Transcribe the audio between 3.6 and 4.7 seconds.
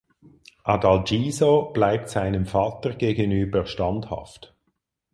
standhaft.